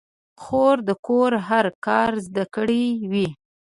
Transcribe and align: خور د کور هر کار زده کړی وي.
خور 0.43 0.77
د 0.87 0.89
کور 1.07 1.31
هر 1.47 1.65
کار 1.85 2.11
زده 2.25 2.45
کړی 2.55 2.85
وي. 3.11 3.27